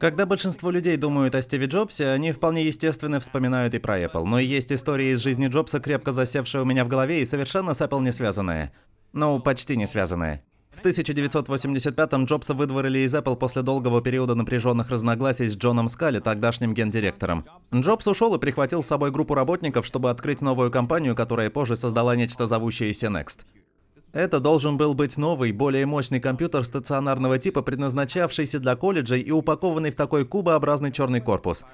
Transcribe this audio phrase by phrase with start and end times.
[0.00, 4.24] Когда большинство людей думают о Стиве Джобсе, они вполне естественно вспоминают и про Apple.
[4.24, 7.80] Но есть история из жизни Джобса, крепко засевшая у меня в голове и совершенно с
[7.80, 8.72] Apple не связанная.
[9.12, 10.42] Ну, почти не связанная.
[10.70, 16.74] В 1985-м Джобса выдворили из Apple после долгого периода напряженных разногласий с Джоном Скалли, тогдашним
[16.74, 17.46] гендиректором.
[17.72, 22.14] Джобс ушел и прихватил с собой группу работников, чтобы открыть новую компанию, которая позже создала
[22.14, 23.46] нечто зовущееся Next.
[24.12, 29.90] Это должен был быть новый, более мощный компьютер стационарного типа, предназначавшийся для колледжей и упакованный
[29.90, 31.64] в такой кубообразный черный корпус.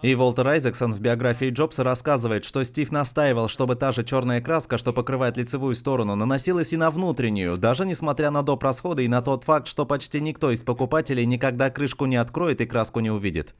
[0.00, 4.78] И Волтер Айзексон в биографии Джобса рассказывает, что Стив настаивал, чтобы та же черная краска,
[4.78, 8.62] что покрывает лицевую сторону, наносилась и на внутреннюю, даже несмотря на доп.
[8.62, 12.66] расходы и на тот факт, что почти никто из покупателей никогда крышку не откроет и
[12.66, 13.56] краску не увидит.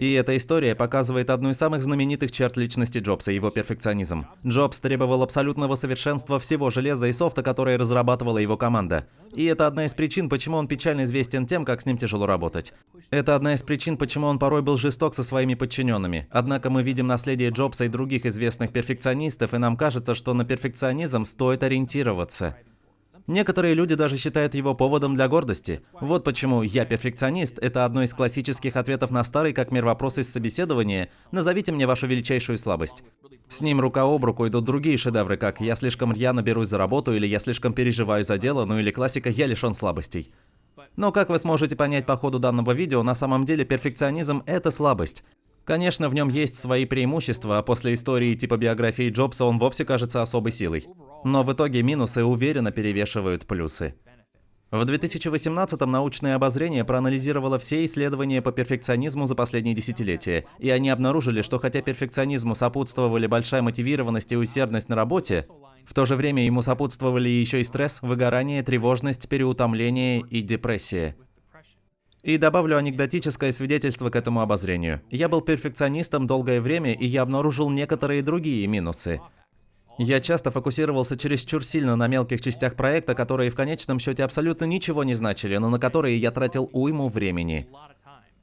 [0.00, 4.26] И эта история показывает одну из самых знаменитых черт личности Джобса– его перфекционизм.
[4.46, 9.06] Джобс требовал абсолютного совершенства всего железа и софта, которые разрабатывала его команда.
[9.34, 12.72] И это одна из причин, почему он печально известен тем, как с ним тяжело работать.
[13.10, 16.28] Это одна из причин, почему он порой был жесток со своими подчиненными.
[16.30, 21.26] Однако мы видим наследие Джобса и других известных перфекционистов, и нам кажется, что на перфекционизм
[21.26, 22.56] стоит ориентироваться.
[23.26, 25.82] Некоторые люди даже считают его поводом для гордости.
[26.00, 30.30] Вот почему «я перфекционист»— это одно из классических ответов на старый как мир вопрос из
[30.30, 33.04] собеседования «назовите мне вашу величайшую слабость».
[33.48, 37.14] С ним рука об руку идут другие шедевры, как «я слишком рьяно берусь за работу»
[37.14, 40.32] или «я слишком переживаю за дело», ну или классика «я лишен слабостей».
[40.96, 45.24] Но как вы сможете понять по ходу данного видео, на самом деле перфекционизм– это слабость.
[45.64, 50.22] Конечно, в нем есть свои преимущества, а после истории типа биографии Джобса он вовсе кажется
[50.22, 50.86] особой силой.
[51.24, 53.94] Но в итоге минусы уверенно перевешивают плюсы.
[54.70, 61.42] В 2018-м научное обозрение проанализировало все исследования по перфекционизму за последние десятилетия, и они обнаружили,
[61.42, 65.48] что хотя перфекционизму сопутствовали большая мотивированность и усердность на работе,
[65.84, 71.16] в то же время ему сопутствовали еще и стресс, выгорание, тревожность, переутомление и депрессия.
[72.22, 75.00] И добавлю анекдотическое свидетельство к этому обозрению.
[75.10, 79.20] Я был перфекционистом долгое время, и я обнаружил некоторые другие минусы–
[80.04, 85.04] я часто фокусировался чересчур сильно на мелких частях проекта, которые в конечном счете абсолютно ничего
[85.04, 87.68] не значили, но на которые я тратил уйму времени.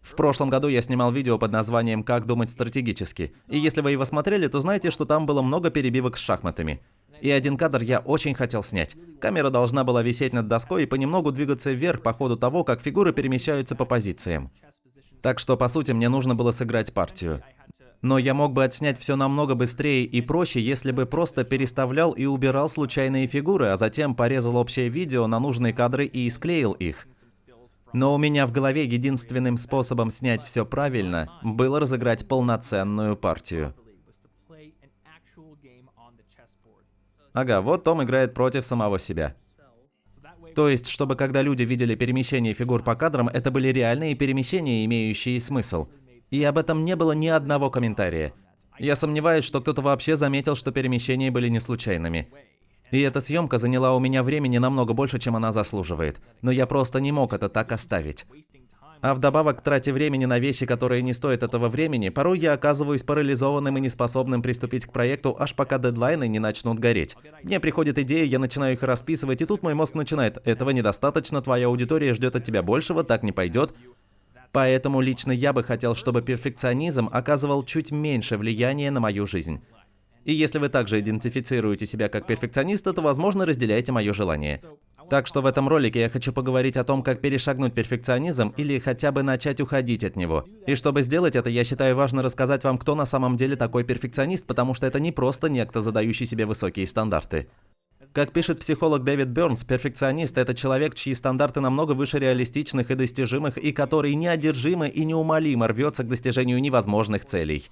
[0.02, 3.34] В прошлом году я снимал видео под названием «Как думать стратегически».
[3.50, 6.80] И если вы его смотрели, то знаете, что там было много перебивок с шахматами.
[7.22, 8.96] И один кадр я очень хотел снять.
[9.20, 13.14] Камера должна была висеть над доской и понемногу двигаться вверх по ходу того, как фигуры
[13.14, 14.52] перемещаются по позициям.
[15.22, 17.42] Так что, по сути, мне нужно было сыграть партию.
[18.02, 22.26] Но я мог бы отснять все намного быстрее и проще, если бы просто переставлял и
[22.26, 27.08] убирал случайные фигуры, а затем порезал общее видео на нужные кадры и склеил их.
[27.94, 33.74] Но у меня в голове единственным способом снять все правильно было разыграть полноценную партию.
[37.34, 39.36] Ага, вот Том играет против самого себя.
[40.56, 45.40] То есть, чтобы когда люди видели перемещение фигур по кадрам, это были реальные перемещения, имеющие
[45.40, 45.88] смысл.
[46.30, 48.34] И об этом не было ни одного комментария.
[48.80, 52.30] Я сомневаюсь, что кто-то вообще заметил, что перемещения были не случайными.
[52.92, 56.22] И эта съемка заняла у меня времени намного больше, чем она заслуживает.
[56.42, 58.26] Но я просто не мог это так оставить.
[59.02, 63.04] А вдобавок к трате времени на вещи, которые не стоят этого времени, порой я оказываюсь
[63.04, 67.16] парализованным и неспособным приступить к проекту, аж пока дедлайны не начнут гореть.
[67.44, 71.68] Мне приходит идея, я начинаю их расписывать, и тут мой мозг начинает «этого недостаточно, твоя
[71.68, 73.76] аудитория ждет от тебя большего, так не пойдет».
[74.58, 79.62] Поэтому лично я бы хотел, чтобы перфекционизм оказывал чуть меньше влияния на мою жизнь.
[80.26, 84.60] И если вы также идентифицируете себя как перфекциониста, то, возможно, разделяете мое желание.
[85.12, 89.12] Так что в этом ролике я хочу поговорить о том, как перешагнуть перфекционизм или хотя
[89.12, 90.44] бы начать уходить от него.
[90.66, 94.48] И чтобы сделать это, я считаю важно рассказать вам, кто на самом деле такой перфекционист,
[94.48, 97.48] потому что это не просто некто, задающий себе высокие стандарты.
[98.14, 103.58] Как пишет психолог Дэвид Бернс, перфекционист– это человек, чьи стандарты намного выше реалистичных и достижимых,
[103.58, 107.70] и который неодержимо и неумолимо рвется к достижению невозможных целей.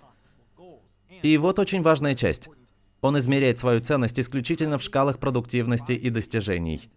[1.24, 2.50] И вот очень важная часть.
[3.02, 6.90] Он измеряет свою ценность исключительно в шкалах продуктивности и достижений.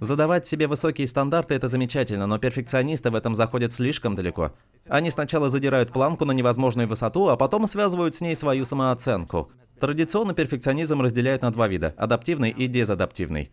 [0.00, 4.52] Задавать себе высокие стандарты– это замечательно, но перфекционисты в этом заходят слишком далеко.
[4.88, 10.34] Они сначала задирают планку на невозможную высоту, а потом связывают с ней свою самооценку– Традиционно
[10.34, 13.50] перфекционизм разделяют на два вида– адаптивный и дезадаптивный.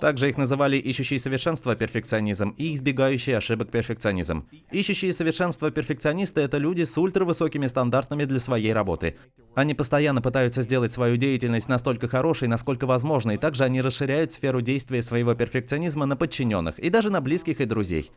[0.00, 4.46] Также их называли ищущий совершенство перфекционизм и избегающий ошибок перфекционизм.
[4.70, 9.16] Ищущие совершенство перфекционисты– это люди с ультравысокими стандартами для своей работы.
[9.54, 14.60] Они постоянно пытаются сделать свою деятельность настолько хорошей, насколько возможно, и также они расширяют сферу
[14.60, 18.10] действия своего перфекционизма на подчиненных и даже на близких и друзей.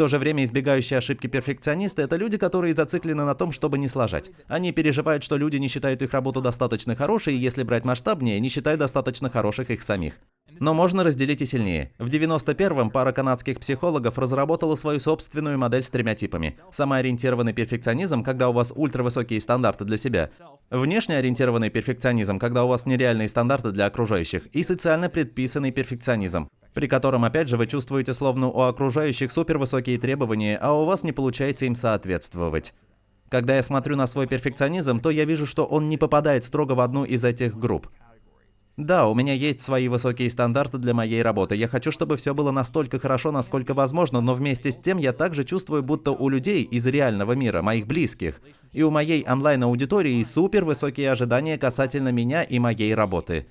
[0.00, 4.30] То же время избегающие ошибки перфекционисты– это люди, которые зациклены на том, чтобы не сложать.
[4.48, 8.48] Они переживают, что люди не считают их работу достаточно хорошей, и если брать масштабнее, не
[8.48, 10.14] считают достаточно хороших их самих.
[10.58, 11.92] Но можно разделить и сильнее.
[11.98, 16.56] В 91-м пара канадских психологов разработала свою собственную модель с тремя типами.
[16.70, 20.30] Самоориентированный перфекционизм, когда у вас ультравысокие стандарты для себя.
[20.70, 24.46] Внешне ориентированный перфекционизм, когда у вас нереальные стандарты для окружающих.
[24.52, 30.56] И социально предписанный перфекционизм, при котором, опять же, вы чувствуете, словно у окружающих супервысокие требования,
[30.56, 32.72] а у вас не получается им соответствовать.
[33.28, 36.80] Когда я смотрю на свой перфекционизм, то я вижу, что он не попадает строго в
[36.80, 37.88] одну из этих групп.
[38.76, 41.54] Да, у меня есть свои высокие стандарты для моей работы.
[41.54, 45.44] Я хочу, чтобы все было настолько хорошо, насколько возможно, но вместе с тем я также
[45.44, 48.40] чувствую, будто у людей из реального мира, моих близких,
[48.72, 53.46] и у моей онлайн-аудитории супер высокие ожидания касательно меня и моей работы.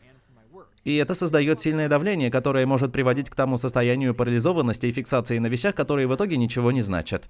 [0.86, 5.48] И это создает сильное давление, которое может приводить к тому состоянию парализованности и фиксации на
[5.48, 7.30] вещах, которые в итоге ничего не значат.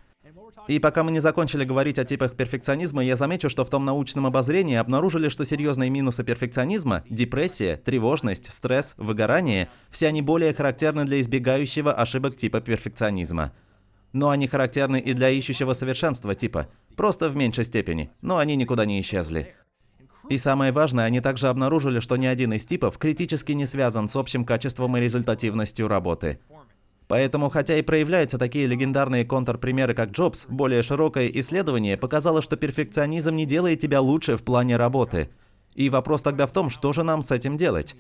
[0.70, 4.28] И пока мы не закончили говорить о типах перфекционизма, я замечу, что в том научном
[4.28, 11.22] обозрении обнаружили, что серьезные минусы перфекционизма– депрессия, тревожность, стресс, выгорание– все они более характерны для
[11.22, 13.52] избегающего ошибок типа перфекционизма.
[14.14, 18.86] Но они характерны и для ищущего совершенства типа, просто в меньшей степени, но они никуда
[18.86, 19.56] не исчезли.
[20.30, 24.16] И самое важное, они также обнаружили, что ни один из типов критически не связан с
[24.16, 26.40] общим качеством и результативностью работы.
[27.10, 33.36] Поэтому, хотя и проявляются такие легендарные контрпримеры, как Джобс, более широкое исследование показало, что перфекционизм
[33.36, 35.32] не делает тебя лучше в плане работы.
[35.74, 37.96] И вопрос тогда в том, что же нам с этим делать?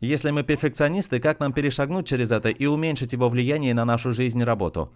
[0.00, 4.40] Если мы перфекционисты, как нам перешагнуть через это и уменьшить его влияние на нашу жизнь
[4.40, 4.94] и работу?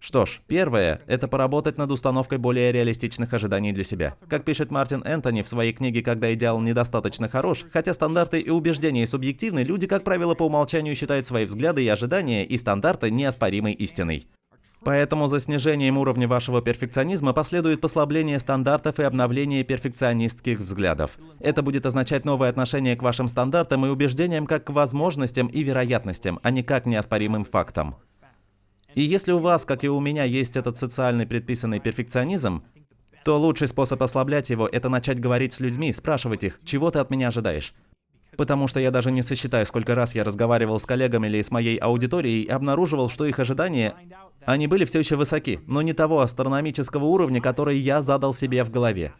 [0.00, 4.14] Что ж, первое– это поработать над установкой более реалистичных ожиданий для себя.
[4.28, 9.06] Как пишет Мартин Энтони в своей книге «Когда идеал недостаточно хорош», хотя стандарты и убеждения
[9.08, 14.28] субъективны, люди, как правило, по умолчанию считают свои взгляды и ожидания и стандарты неоспоримой истиной.
[14.84, 21.18] Поэтому за снижением уровня вашего перфекционизма последует послабление стандартов и обновление перфекционистских взглядов.
[21.40, 26.38] Это будет означать новое отношение к вашим стандартам и убеждениям как к возможностям и вероятностям,
[26.44, 27.96] а не как неоспоримым фактам.
[28.94, 32.64] И если у вас, как и у меня, есть этот социальный предписанный перфекционизм,
[33.24, 37.10] то лучший способ ослаблять его– это начать говорить с людьми, спрашивать их, чего ты от
[37.10, 37.74] меня ожидаешь.
[38.36, 41.76] Потому что я даже не сосчитаю, сколько раз я разговаривал с коллегами или с моей
[41.76, 43.94] аудиторией и обнаруживал, что их ожидания,
[44.44, 48.70] они были все еще высоки, но не того астрономического уровня, который я задал себе в
[48.70, 49.12] голове.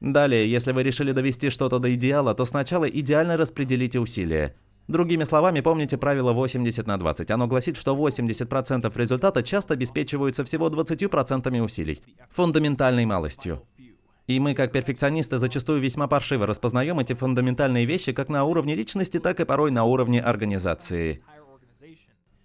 [0.00, 4.54] Далее, если вы решили довести что-то до идеала, то сначала идеально распределите усилия.
[4.88, 7.30] Другими словами, помните правило 80 на 20.
[7.30, 12.00] Оно гласит, что 80% результата часто обеспечиваются всего 20% усилий.
[12.30, 13.62] Фундаментальной малостью.
[14.28, 19.18] И мы, как перфекционисты, зачастую весьма паршиво распознаем эти фундаментальные вещи как на уровне личности,
[19.18, 21.22] так и порой на уровне организации.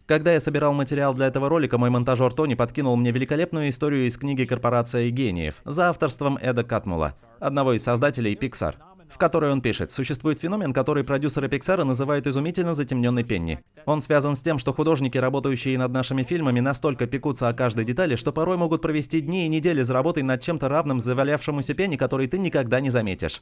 [0.06, 4.18] Когда я собирал материал для этого ролика, мой монтажер Тони подкинул мне великолепную историю из
[4.18, 8.76] книги «Корпорация гениев» за авторством Эда Катмула, одного из создателей Pixar
[9.12, 13.60] в которой он пишет, существует феномен, который продюсеры Pixar называют изумительно затемненной пенни.
[13.86, 18.16] Он связан с тем, что художники, работающие над нашими фильмами, настолько пекутся о каждой детали,
[18.16, 22.28] что порой могут провести дни и недели за работой над чем-то равным завалявшемуся пенни, который
[22.28, 23.42] ты никогда не заметишь.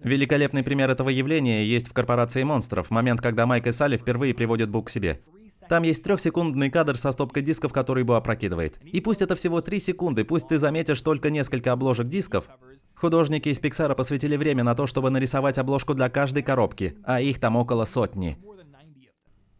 [0.00, 4.68] Великолепный пример этого явления есть в «Корпорации монстров», момент, когда Майк и Салли впервые приводят
[4.68, 5.20] Бук к себе.
[5.68, 8.76] Там есть трехсекундный кадр со стопкой дисков, который Бо опрокидывает.
[8.84, 12.48] И пусть это всего три секунды, пусть ты заметишь только несколько обложек дисков,
[12.96, 17.40] Художники из Пиксара посвятили время на то, чтобы нарисовать обложку для каждой коробки, а их
[17.40, 18.38] там около сотни.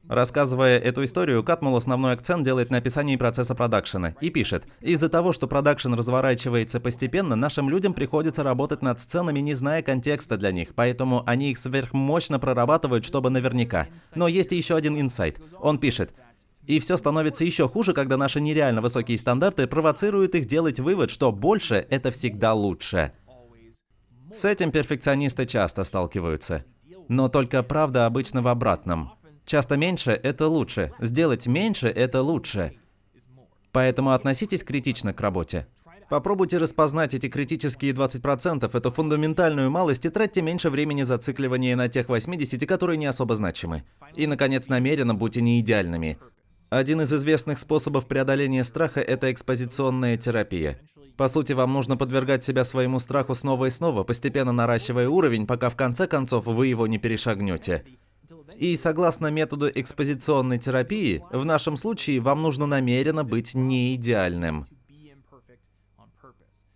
[0.08, 5.32] Рассказывая эту историю, Катмул основной акцент делает на описании процесса продакшена и пишет, «Из-за того,
[5.32, 10.74] что продакшн разворачивается постепенно, нашим людям приходится работать над сценами, не зная контекста для них,
[10.74, 13.86] поэтому они их сверхмощно прорабатывают, чтобы наверняка.
[14.14, 15.40] Но есть еще один инсайт.
[15.58, 16.12] Он пишет,
[16.66, 21.32] и все становится еще хуже, когда наши нереально высокие стандарты провоцируют их делать вывод, что
[21.32, 23.12] больше– это всегда лучше.
[24.34, 26.64] С этим перфекционисты часто сталкиваются.
[27.08, 29.12] Но только правда обычно в обратном.
[29.44, 32.72] Часто меньше– это лучше, сделать меньше– это лучше.
[33.70, 35.66] Поэтому относитесь критично к работе.
[36.08, 42.08] Попробуйте распознать эти критические 20%, эту фундаментальную малость, и тратьте меньше времени зацикливания на тех
[42.08, 43.84] 80, которые не особо значимы.
[44.14, 46.18] И, наконец, намеренно будьте не идеальными.
[46.70, 50.80] Один из известных способов преодоления страха– это экспозиционная терапия.
[51.16, 55.70] По сути, вам нужно подвергать себя своему страху снова и снова, постепенно наращивая уровень, пока
[55.70, 57.84] в конце концов вы его не перешагнете.
[58.56, 64.66] И согласно методу экспозиционной терапии, в нашем случае вам нужно намеренно быть не идеальным.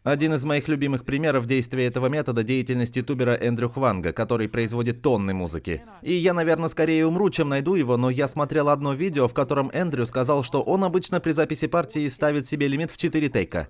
[0.05, 5.35] Один из моих любимых примеров действия этого метода– деятельность ютубера Эндрю Хванга, который производит тонны
[5.35, 5.83] музыки.
[6.03, 9.71] И я, наверное, скорее умру, чем найду его, но я смотрел одно видео, в котором
[9.75, 13.69] Эндрю сказал, что он обычно при записи партии ставит себе лимит в 4 тейка.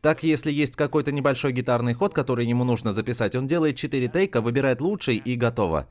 [0.00, 4.40] Так, если есть какой-то небольшой гитарный ход, который ему нужно записать, он делает 4 тейка,
[4.40, 5.88] выбирает лучший и готово.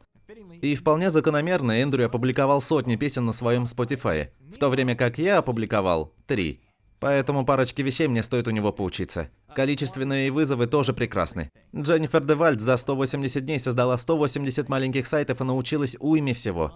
[0.61, 5.37] И вполне закономерно Эндрю опубликовал сотни песен на своем Spotify, в то время как я
[5.37, 6.59] опубликовал 3.
[6.99, 9.29] Поэтому парочке вещей мне стоит у него поучиться.
[9.55, 11.51] Количественные вызовы тоже прекрасны.
[11.75, 16.73] Дженнифер Девальд за 180 дней создала 180 маленьких сайтов и научилась уйме всего.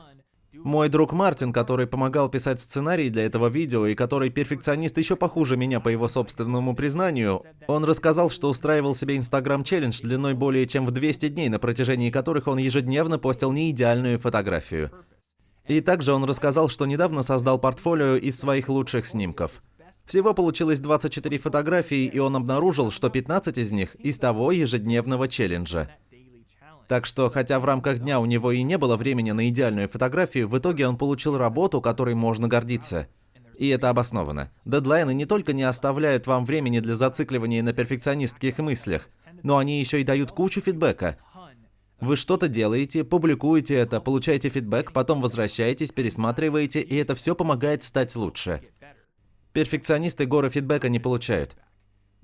[0.64, 5.58] Мой друг Мартин, который помогал писать сценарий для этого видео и который перфекционист еще похуже
[5.58, 10.92] меня по его собственному признанию, он рассказал, что устраивал себе Инстаграм-челлендж длиной более чем в
[10.92, 14.92] 200 дней, на протяжении которых он ежедневно постил неидеальную фотографию.
[15.68, 19.64] И также он рассказал, что недавно создал портфолио из своих лучших снимков.
[20.06, 25.90] Всего получилось 24 фотографии, и он обнаружил, что 15 из них из того ежедневного челленджа.
[26.92, 30.50] Так что, хотя в рамках дня у него и не было времени на идеальную фотографию,
[30.50, 33.08] в итоге он получил работу, которой можно гордиться.
[33.58, 34.52] И это обосновано.
[34.66, 39.08] Дедлайны не только не оставляют вам времени для зацикливания на перфекционистских мыслях,
[39.42, 41.16] но они еще и дают кучу фидбэка.
[42.02, 48.14] Вы что-то делаете, публикуете это, получаете фидбэк, потом возвращаетесь, пересматриваете, и это все помогает стать
[48.18, 48.64] лучше.
[49.54, 51.56] Перфекционисты горы фидбэка не получают.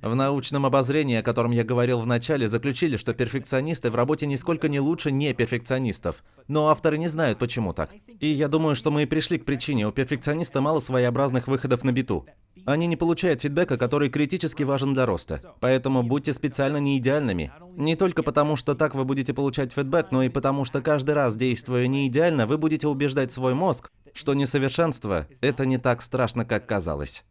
[0.01, 4.69] В научном обозрении, о котором я говорил в начале, заключили, что перфекционисты в работе нисколько
[4.69, 6.23] не лучше не перфекционистов.
[6.47, 7.89] Но авторы не знают, почему так.
[8.19, 9.87] И я думаю, что мы и пришли к причине.
[9.87, 12.27] У перфекциониста мало своеобразных выходов на биту.
[12.65, 15.41] Они не получают фидбэка, который критически важен для роста.
[15.61, 17.51] Поэтому будьте специально не идеальными.
[17.75, 21.35] Не только потому, что так вы будете получать фидбэк, но и потому, что каждый раз,
[21.35, 26.67] действуя не идеально, вы будете убеждать свой мозг, что несовершенство– это не так страшно, как
[26.67, 27.23] казалось.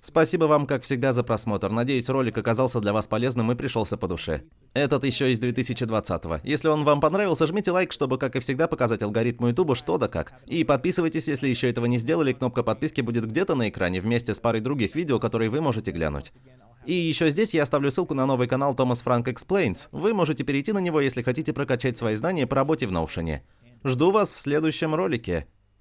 [0.00, 1.70] Спасибо вам, как всегда, за просмотр.
[1.70, 4.42] Надеюсь, ролик оказался для вас полезным и пришелся по душе.
[4.72, 6.40] Этот еще из 2020 -го.
[6.42, 10.08] Если он вам понравился, жмите лайк, чтобы, как и всегда, показать алгоритму YouTube что да
[10.08, 10.32] как.
[10.46, 14.40] И подписывайтесь, если еще этого не сделали, кнопка подписки будет где-то на экране вместе с
[14.40, 16.32] парой других видео, которые вы можете глянуть.
[16.86, 19.88] И еще здесь я оставлю ссылку на новый канал Thomas Frank Explains.
[19.92, 23.40] Вы можете перейти на него, если хотите прокачать свои знания по работе в Notion.
[23.84, 25.46] Жду вас в следующем ролике.